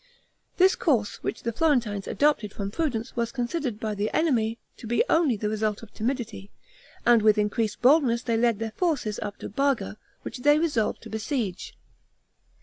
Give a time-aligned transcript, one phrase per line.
[0.57, 5.03] This course, which the Florentines adopted from prudence, was considered by the enemy to be
[5.07, 6.49] only the result of timidity,
[7.05, 11.11] and with increased boldness they led their forces up to Barga, which they resolved to
[11.11, 11.75] besiege.